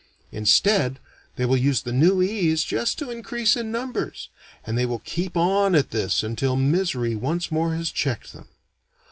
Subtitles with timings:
[0.31, 0.97] Instead,
[1.35, 4.29] they will use the new ease just to increase in numbers;
[4.65, 8.47] and they will keep on at this until misery once more has checked them.